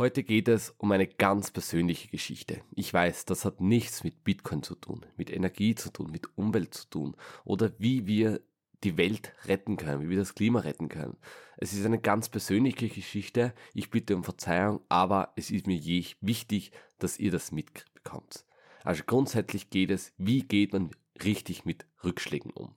[0.00, 2.62] Heute geht es um eine ganz persönliche Geschichte.
[2.74, 6.72] Ich weiß, das hat nichts mit Bitcoin zu tun, mit Energie zu tun, mit Umwelt
[6.72, 8.40] zu tun oder wie wir
[8.82, 11.18] die Welt retten können, wie wir das Klima retten können.
[11.58, 13.52] Es ist eine ganz persönliche Geschichte.
[13.74, 18.46] Ich bitte um Verzeihung, aber es ist mir je wichtig, dass ihr das mitbekommt.
[18.82, 20.92] Also grundsätzlich geht es, wie geht man
[21.22, 22.74] richtig mit Rückschlägen um.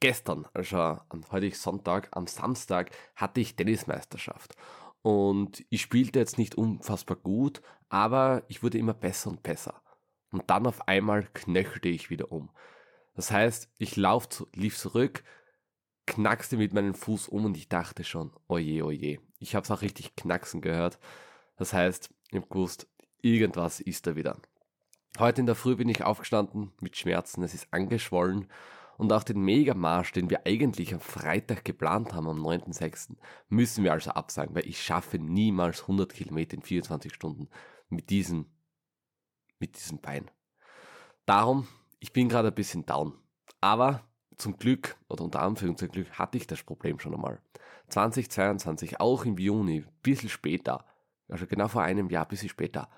[0.00, 0.98] Gestern, also
[1.30, 4.56] heute ist Sonntag, am Samstag hatte ich Tennismeisterschaft
[5.04, 7.60] und ich spielte jetzt nicht unfassbar gut,
[7.90, 9.82] aber ich wurde immer besser und besser.
[10.30, 12.50] Und dann auf einmal knöchelte ich wieder um.
[13.12, 15.22] Das heißt, ich lauf, lief zurück,
[16.06, 19.18] knackste mit meinem Fuß um und ich dachte schon, oje, oje.
[19.40, 20.98] Ich habe es auch richtig knacksen gehört.
[21.58, 22.88] Das heißt, habe gewusst,
[23.20, 24.40] irgendwas ist da wieder.
[25.18, 28.48] Heute in der Früh bin ich aufgestanden mit Schmerzen, es ist angeschwollen
[28.96, 33.16] und auch den Megamarsch, den wir eigentlich am Freitag geplant haben, am 9.6.,
[33.48, 37.48] müssen wir also absagen, weil ich schaffe niemals 100 Kilometer in 24 Stunden
[37.88, 38.46] mit diesem,
[39.58, 40.30] mit diesem Bein.
[41.26, 41.66] Darum,
[42.00, 43.14] ich bin gerade ein bisschen down.
[43.60, 44.04] Aber
[44.36, 47.40] zum Glück, oder unter Anführungszeichen Glück, hatte ich das Problem schon einmal.
[47.88, 50.84] 2022, auch im Juni, bisschen später,
[51.28, 52.88] also genau vor einem Jahr, bisschen später,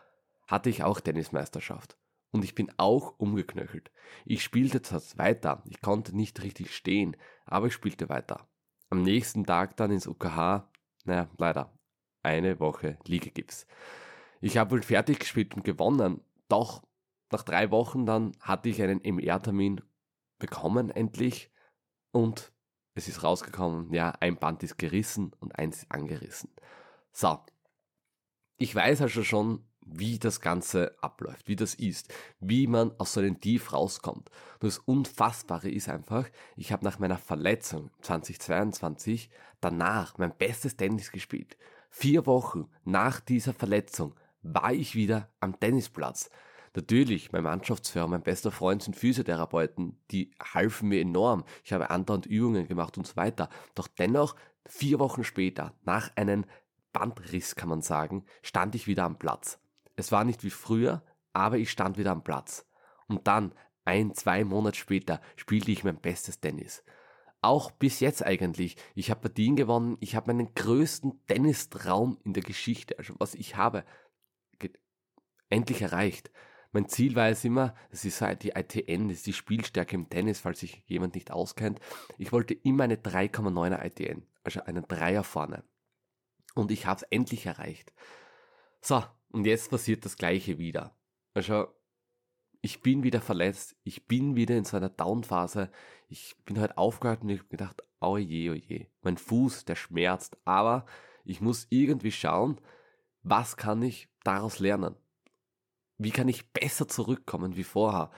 [0.47, 1.97] hatte ich auch Tennismeisterschaft
[2.31, 3.91] und ich bin auch umgeknöchelt.
[4.25, 8.49] Ich spielte zwar weiter, ich konnte nicht richtig stehen, aber ich spielte weiter.
[8.91, 10.71] Am nächsten Tag dann ins UKH,
[11.05, 11.73] naja, leider,
[12.23, 13.67] eine Woche Liegegips.
[14.41, 16.83] Ich habe wohl fertig gespielt und gewonnen, doch
[17.31, 19.81] nach drei Wochen dann hatte ich einen MR-Termin
[20.39, 21.51] bekommen endlich
[22.13, 22.53] und
[22.95, 26.51] es ist rausgekommen, ja, ein Band ist gerissen und eins ist angerissen.
[27.13, 27.39] So.
[28.59, 33.21] Ich weiß also schon, wie das Ganze abläuft, wie das ist, wie man aus so
[33.21, 34.31] einem Tief rauskommt.
[34.61, 41.13] Und das Unfassbare ist einfach, ich habe nach meiner Verletzung 2022 danach mein bestes Tennis
[41.13, 41.57] gespielt.
[41.89, 46.31] Vier Wochen nach dieser Verletzung war ich wieder am Tennisplatz.
[46.75, 51.45] Natürlich, mein Mannschaftsführer, mein bester Freund sind Physiotherapeuten, die halfen mir enorm.
[51.65, 53.49] Ich habe andauernd Übungen gemacht und so weiter.
[53.75, 54.37] Doch dennoch,
[54.67, 56.45] vier Wochen später, nach einem
[56.93, 59.59] Bandriss kann man sagen, stand ich wieder am Platz.
[59.97, 61.03] Es war nicht wie früher,
[61.33, 62.67] aber ich stand wieder am Platz.
[63.09, 66.85] Und dann, ein, zwei Monate später, spielte ich mein bestes Tennis.
[67.41, 68.77] Auch bis jetzt eigentlich.
[68.95, 73.57] Ich habe Partien gewonnen, ich habe meinen größten Tennistraum in der Geschichte, also was ich
[73.57, 73.85] habe,
[75.49, 76.31] endlich erreicht.
[76.73, 80.11] Mein Ziel war es immer, das ist halt die ITN, das ist die Spielstärke im
[80.11, 81.81] Tennis, falls sich jemand nicht auskennt.
[82.19, 85.65] Ich wollte immer eine 3,9er ITN, also einen Dreier vorne.
[86.55, 87.93] Und ich habe es endlich erreicht.
[88.81, 89.05] So,
[89.37, 90.97] und jetzt passiert das gleiche wieder.
[91.35, 91.69] Also,
[92.63, 95.71] ich bin wieder verletzt, ich bin wieder in so einer Downphase.
[96.09, 99.77] Ich bin halt aufgehört und ich habe gedacht, oh je, oh je, mein Fuß, der
[99.77, 100.39] schmerzt.
[100.47, 100.87] Aber
[101.23, 102.59] ich muss irgendwie schauen,
[103.23, 104.97] was kann ich daraus lernen?
[105.99, 108.11] Wie kann ich besser zurückkommen wie vorher?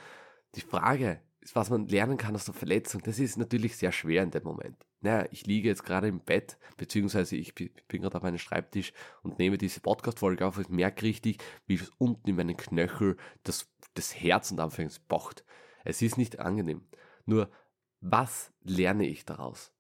[0.54, 1.20] Die Frage
[1.54, 4.86] was man lernen kann aus der Verletzung, das ist natürlich sehr schwer in dem Moment.
[5.00, 8.92] Naja, ich liege jetzt gerade im Bett, beziehungsweise ich bin gerade auf meinem Schreibtisch
[9.22, 13.68] und nehme diese Podcast-Folge auf und merke richtig, wie es unten in meinen Knöchel das,
[13.94, 15.44] das Herz und anfängt pocht.
[15.84, 16.86] Es ist nicht angenehm.
[17.26, 17.50] Nur,
[18.00, 19.72] was lerne ich daraus?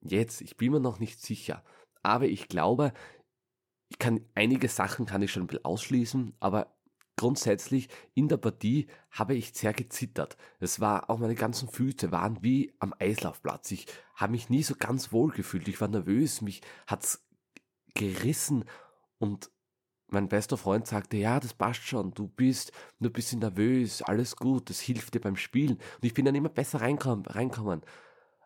[0.00, 1.64] Jetzt, ich bin mir noch nicht sicher,
[2.02, 2.92] aber ich glaube,
[3.88, 6.77] ich kann einige Sachen kann ich schon ein bisschen ausschließen, aber
[7.18, 10.38] grundsätzlich in der Partie habe ich sehr gezittert.
[10.60, 13.70] Es war auch meine ganzen Füße waren wie am Eislaufplatz.
[13.72, 15.68] Ich habe mich nie so ganz wohl gefühlt.
[15.68, 17.26] Ich war nervös, mich hat's
[17.94, 18.64] gerissen
[19.18, 19.50] und
[20.06, 24.36] mein bester Freund sagte, ja, das passt schon, du bist nur ein bisschen nervös, alles
[24.36, 25.74] gut, das hilft dir beim Spielen.
[25.74, 27.26] Und ich bin dann immer besser reinkommen.
[27.26, 27.82] reinkommen.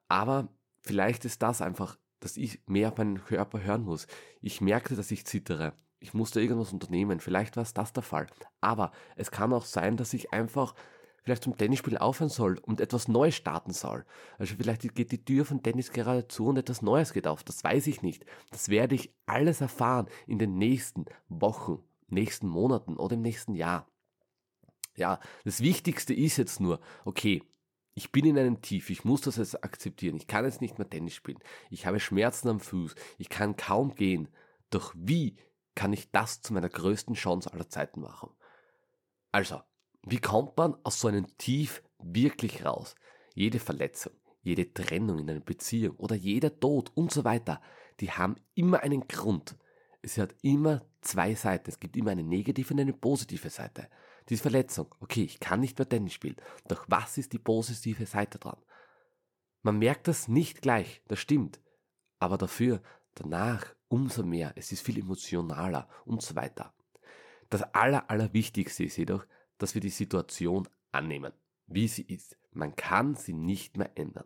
[0.08, 0.48] Aber
[0.80, 4.06] vielleicht ist das einfach, dass ich mehr auf meinen Körper hören muss.
[4.40, 7.20] Ich merkte, dass ich zittere ich musste irgendwas unternehmen.
[7.20, 8.26] Vielleicht war es das der Fall.
[8.60, 10.74] Aber es kann auch sein, dass ich einfach
[11.22, 14.04] vielleicht zum Tennisspiel aufhören soll und etwas Neues starten soll.
[14.38, 17.44] Also vielleicht geht die Tür von Tennis gerade zu und etwas Neues geht auf.
[17.44, 18.26] Das weiß ich nicht.
[18.50, 23.86] Das werde ich alles erfahren in den nächsten Wochen, nächsten Monaten oder im nächsten Jahr.
[24.96, 27.42] Ja, das Wichtigste ist jetzt nur, okay,
[27.94, 30.16] ich bin in einem Tief, ich muss das jetzt akzeptieren.
[30.16, 31.38] Ich kann jetzt nicht mehr Tennis spielen.
[31.70, 32.94] Ich habe Schmerzen am Fuß.
[33.18, 34.28] Ich kann kaum gehen.
[34.70, 35.36] Doch wie
[35.74, 38.30] kann ich das zu meiner größten Chance aller Zeiten machen.
[39.30, 39.60] Also,
[40.04, 42.94] wie kommt man aus so einem Tief wirklich raus?
[43.34, 47.62] Jede Verletzung, jede Trennung in einer Beziehung oder jeder Tod und so weiter,
[48.00, 49.56] die haben immer einen Grund.
[50.02, 51.70] Es hat immer zwei Seiten.
[51.70, 53.88] Es gibt immer eine negative und eine positive Seite.
[54.28, 56.36] Diese Verletzung, okay, ich kann nicht mehr Tennis spielen.
[56.68, 58.58] Doch was ist die positive Seite dran?
[59.62, 61.60] Man merkt das nicht gleich, das stimmt.
[62.18, 62.82] Aber dafür,
[63.14, 64.52] danach umso mehr.
[64.56, 66.72] Es ist viel emotionaler und so weiter.
[67.50, 69.26] Das Aller, Allerwichtigste ist jedoch,
[69.58, 71.34] dass wir die Situation annehmen,
[71.66, 72.38] wie sie ist.
[72.52, 74.24] Man kann sie nicht mehr ändern.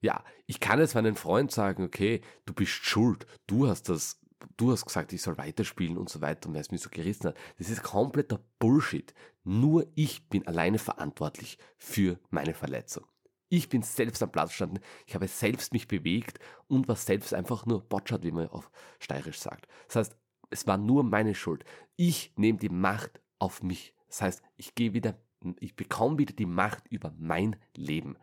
[0.00, 4.20] Ja, ich kann jetzt meinem Freund sagen, okay, du bist schuld, du hast das,
[4.56, 7.28] du hast gesagt, ich soll weiterspielen und so weiter und wer es mir so gerissen
[7.28, 7.36] hat.
[7.58, 9.12] Das ist kompletter Bullshit.
[9.42, 13.04] Nur ich bin alleine verantwortlich für meine Verletzung.
[13.48, 17.66] Ich bin selbst am Platz gestanden, ich habe selbst mich bewegt und war selbst einfach
[17.66, 19.68] nur botschert, wie man auf Steirisch sagt.
[19.86, 20.16] Das heißt,
[20.50, 21.64] es war nur meine Schuld.
[21.96, 23.94] Ich nehme die Macht auf mich.
[24.08, 25.18] Das heißt, ich gehe wieder,
[25.60, 28.16] ich bekomme wieder die Macht über mein Leben.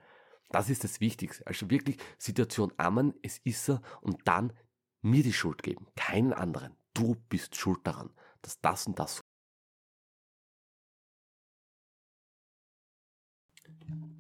[0.50, 1.46] Das ist das Wichtigste.
[1.48, 4.54] Also wirklich Situation ammen, es ist so, und dann
[5.02, 6.76] mir die Schuld geben, keinen anderen.
[6.94, 9.21] Du bist schuld daran, dass das und das.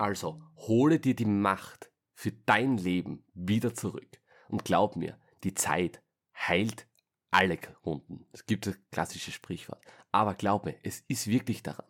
[0.02, 4.20] Also, hole dir die Macht für dein Leben wieder zurück.
[4.50, 6.02] Und glaub mir, die Zeit
[6.36, 6.88] heilt
[7.30, 8.26] alle Wunden.
[8.32, 9.80] Es gibt das klassische Sprichwort.
[10.12, 11.86] Aber glaub mir, es ist wirklich daran.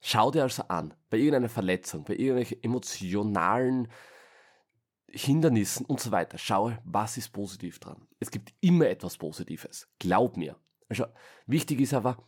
[0.00, 3.86] Schau dir also an, bei irgendeiner Verletzung, bei irgendwelchen emotionalen
[5.08, 8.08] Hindernissen und so weiter, schaue, was ist positiv dran.
[8.18, 9.88] Es gibt immer etwas Positives.
[10.00, 10.56] Glaub mir.
[10.88, 11.06] Also,
[11.46, 12.18] wichtig ist aber,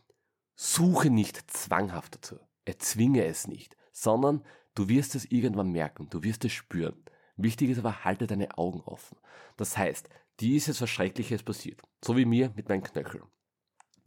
[0.54, 2.38] suche nicht zwanghaft dazu.
[2.64, 4.44] Erzwinge es nicht, sondern
[4.76, 7.02] du wirst es irgendwann merken, du wirst es spüren.
[7.36, 9.18] Wichtig ist aber, halte deine Augen offen.
[9.56, 10.08] Das heißt,
[10.38, 11.82] dir ist jetzt was Schreckliches passiert.
[12.02, 13.24] So wie mir mit meinen Knöcheln.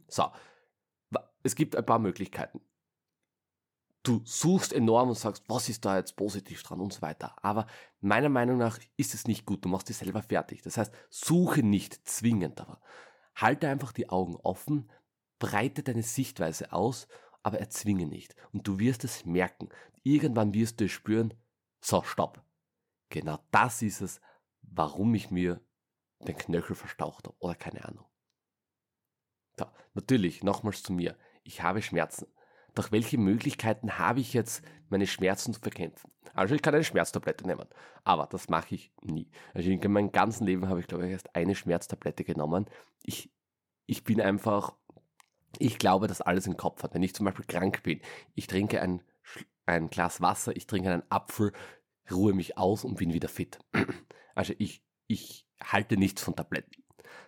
[0.08, 0.32] So.
[1.42, 2.60] Es gibt ein paar Möglichkeiten
[4.02, 7.36] du suchst enorm und sagst, was ist da jetzt positiv dran und so weiter.
[7.42, 7.66] Aber
[8.00, 9.64] meiner Meinung nach ist es nicht gut.
[9.64, 10.62] Du machst dich selber fertig.
[10.62, 12.80] Das heißt, suche nicht zwingend, aber
[13.34, 14.90] halte einfach die Augen offen,
[15.38, 17.08] breite deine Sichtweise aus,
[17.42, 18.34] aber erzwinge nicht.
[18.52, 19.68] Und du wirst es merken.
[20.02, 21.34] Irgendwann wirst du es spüren,
[21.80, 22.42] so, stopp.
[23.08, 24.20] Genau das ist es,
[24.62, 25.60] warum ich mir
[26.20, 28.06] den Knöchel verstaucht habe oder keine Ahnung.
[29.58, 31.16] So, natürlich, nochmals zu mir.
[31.42, 32.26] Ich habe Schmerzen.
[32.74, 36.10] Doch welche Möglichkeiten habe ich jetzt, meine Schmerzen zu bekämpfen?
[36.34, 37.66] Also ich kann eine Schmerztablette nehmen,
[38.04, 39.28] aber das mache ich nie.
[39.54, 42.66] Also in meinem ganzen Leben habe ich, glaube ich, erst eine Schmerztablette genommen.
[43.02, 43.32] Ich,
[43.86, 44.76] ich bin einfach,
[45.58, 46.94] ich glaube, dass alles im Kopf hat.
[46.94, 48.00] Wenn ich zum Beispiel krank bin,
[48.34, 49.02] ich trinke ein,
[49.66, 51.52] ein Glas Wasser, ich trinke einen Apfel,
[52.10, 53.58] ruhe mich aus und bin wieder fit.
[54.36, 56.70] Also ich, ich halte nichts von Tabletten.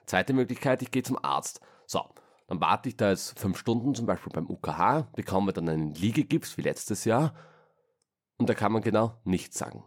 [0.06, 1.60] Zweite Möglichkeit, ich gehe zum Arzt.
[1.84, 2.08] So,
[2.46, 6.56] dann warte ich da jetzt fünf Stunden, zum Beispiel beim UKH, bekomme dann einen Liegegips
[6.56, 7.34] wie letztes Jahr
[8.38, 9.84] und da kann man genau nichts sagen.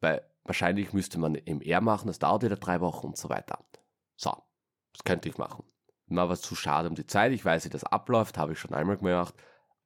[0.00, 3.64] Weil wahrscheinlich müsste man MR machen, das dauert wieder drei Wochen und so weiter.
[4.16, 4.30] So,
[4.92, 5.64] das könnte ich machen.
[6.06, 8.74] Mir war zu schade um die Zeit, ich weiß, wie das abläuft, habe ich schon
[8.74, 9.34] einmal gemacht,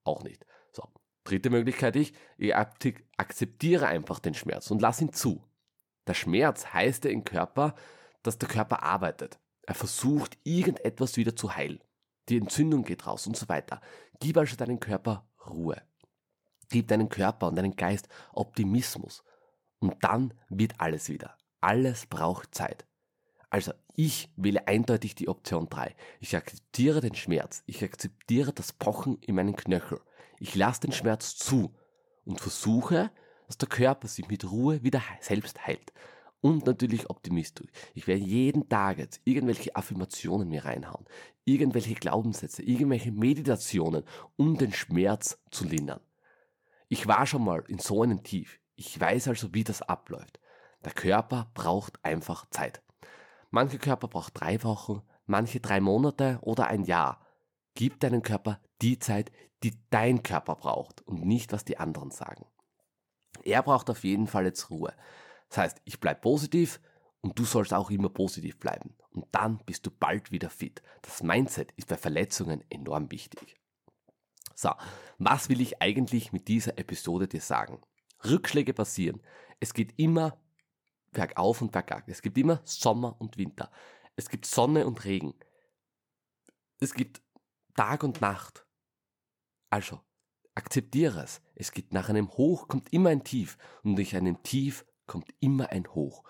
[0.04, 0.44] auch nicht.
[0.72, 0.84] So,
[1.24, 5.44] dritte Möglichkeit ich, ich akzeptiere einfach den Schmerz und lass ihn zu.
[6.06, 7.74] Der Schmerz heißt ja im Körper,
[8.22, 9.38] dass der Körper arbeitet.
[9.62, 11.80] Er versucht, irgendetwas wieder zu heilen
[12.30, 13.80] die Entzündung geht raus und so weiter.
[14.20, 15.82] Gib also deinem Körper Ruhe.
[16.68, 19.24] Gib deinem Körper und deinem Geist Optimismus.
[19.80, 21.36] Und dann wird alles wieder.
[21.60, 22.86] Alles braucht Zeit.
[23.50, 25.94] Also ich wähle eindeutig die Option 3.
[26.20, 27.62] Ich akzeptiere den Schmerz.
[27.66, 30.00] Ich akzeptiere das Pochen in meinen Knöchel.
[30.38, 31.74] Ich lasse den Schmerz zu
[32.24, 33.10] und versuche,
[33.46, 35.92] dass der Körper sich mit Ruhe wieder selbst heilt
[36.40, 37.68] und natürlich optimistisch.
[37.94, 41.04] Ich werde jeden Tag jetzt irgendwelche Affirmationen mir reinhauen,
[41.44, 44.04] irgendwelche Glaubenssätze, irgendwelche Meditationen,
[44.36, 46.00] um den Schmerz zu lindern.
[46.88, 48.60] Ich war schon mal in so einem Tief.
[48.76, 50.40] Ich weiß also, wie das abläuft.
[50.84, 52.82] Der Körper braucht einfach Zeit.
[53.50, 57.26] Manche Körper braucht drei Wochen, manche drei Monate oder ein Jahr.
[57.74, 59.30] Gib deinem Körper die Zeit,
[59.62, 62.46] die dein Körper braucht und nicht, was die anderen sagen.
[63.44, 64.94] Er braucht auf jeden Fall jetzt Ruhe.
[65.48, 66.80] Das heißt, ich bleibe positiv
[67.20, 68.94] und du sollst auch immer positiv bleiben.
[69.10, 70.82] Und dann bist du bald wieder fit.
[71.02, 73.56] Das Mindset ist bei Verletzungen enorm wichtig.
[74.54, 74.70] So,
[75.18, 77.80] was will ich eigentlich mit dieser Episode dir sagen?
[78.24, 79.22] Rückschläge passieren.
[79.58, 80.38] Es geht immer
[81.12, 82.04] bergauf und bergab.
[82.08, 83.70] Es gibt immer Sommer und Winter.
[84.16, 85.34] Es gibt Sonne und Regen.
[86.78, 87.22] Es gibt
[87.74, 88.66] Tag und Nacht.
[89.70, 90.00] Also,
[90.54, 91.40] akzeptiere es.
[91.54, 95.70] Es gibt nach einem Hoch kommt immer ein Tief und durch einem Tief kommt immer
[95.70, 96.24] ein Hoch.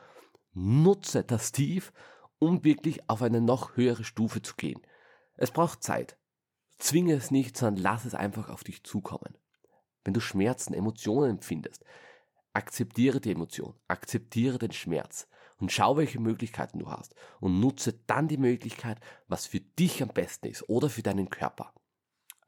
[0.52, 1.92] Nutze das Tief,
[2.38, 4.80] um wirklich auf eine noch höhere Stufe zu gehen.
[5.36, 6.16] Es braucht Zeit.
[6.78, 9.36] Zwinge es nicht, sondern lass es einfach auf dich zukommen.
[10.04, 11.84] Wenn du Schmerzen, Emotionen empfindest,
[12.60, 15.26] akzeptiere die Emotion, akzeptiere den Schmerz
[15.56, 20.10] und schau, welche Möglichkeiten du hast und nutze dann die Möglichkeit, was für dich am
[20.10, 21.72] besten ist oder für deinen Körper.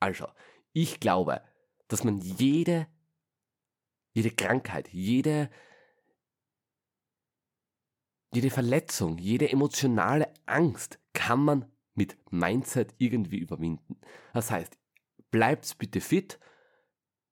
[0.00, 0.26] Also,
[0.74, 1.40] ich glaube,
[1.88, 2.86] dass man jede,
[4.12, 5.48] jede Krankheit, jede
[8.34, 14.00] jede Verletzung, jede emotionale Angst kann man mit Mindset irgendwie überwinden.
[14.32, 14.78] Das heißt,
[15.30, 16.38] bleibt bitte fit.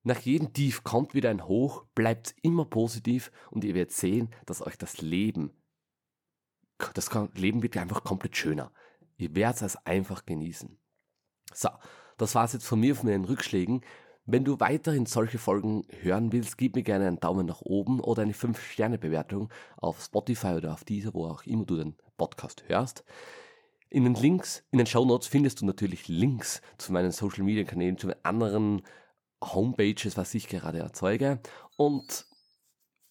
[0.03, 4.65] Nach jedem Tief kommt wieder ein Hoch, bleibt immer positiv und ihr werdet sehen, dass
[4.65, 5.51] euch das Leben,
[6.95, 8.71] das Leben wird einfach komplett schöner.
[9.17, 10.79] Ihr werdet es einfach genießen.
[11.53, 11.69] So,
[12.17, 13.81] das war es jetzt von mir von meinen Rückschlägen.
[14.25, 18.23] Wenn du weiterhin solche Folgen hören willst, gib mir gerne einen Daumen nach oben oder
[18.23, 23.03] eine 5-Sterne-Bewertung auf Spotify oder auf dieser, wo auch immer du den Podcast hörst.
[23.89, 27.65] In den Links, in den Show Notes findest du natürlich Links zu meinen Social Media
[27.65, 28.83] Kanälen, zu anderen
[29.41, 31.39] Homepages, was ich gerade erzeuge.
[31.77, 32.25] Und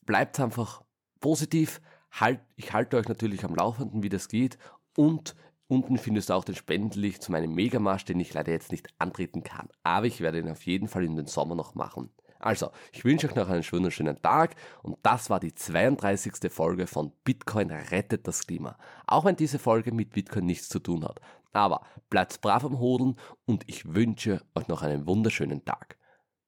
[0.07, 0.83] bleibt einfach
[1.21, 1.81] positiv.
[2.11, 4.59] Halt, ich halte euch natürlich am Laufenden, wie das geht.
[4.97, 5.37] Und
[5.69, 9.43] unten findest du auch den Spendenlink zu meinem Megamarsch, den ich leider jetzt nicht antreten
[9.43, 9.69] kann.
[9.83, 12.11] Aber ich werde ihn auf jeden Fall in den Sommer noch machen.
[12.41, 16.51] Also, ich wünsche euch noch einen schönen, schönen Tag und das war die 32.
[16.51, 18.79] Folge von Bitcoin rettet das Klima.
[19.07, 21.21] Auch wenn diese Folge mit Bitcoin nichts zu tun hat.
[21.53, 25.99] Aber bleibt brav am Hodeln und ich wünsche euch noch einen wunderschönen Tag.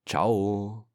[0.06, 0.86] Ciao!